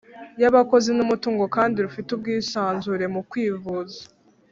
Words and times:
y 0.41 0.43
abakozi 0.49 0.89
n 0.93 0.99
umutungo 1.05 1.43
kandi 1.55 1.77
rufite 1.85 2.09
ubwisanzure 2.13 3.05
mukwivuza 3.13 4.01